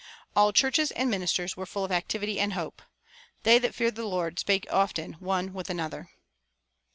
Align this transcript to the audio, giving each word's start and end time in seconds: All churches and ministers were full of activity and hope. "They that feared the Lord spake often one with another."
All 0.35 0.51
churches 0.51 0.89
and 0.89 1.11
ministers 1.11 1.55
were 1.55 1.67
full 1.67 1.85
of 1.85 1.91
activity 1.91 2.39
and 2.39 2.53
hope. 2.53 2.81
"They 3.43 3.59
that 3.59 3.75
feared 3.75 3.93
the 3.93 4.03
Lord 4.03 4.39
spake 4.39 4.65
often 4.71 5.13
one 5.19 5.53
with 5.53 5.69
another." 5.69 6.09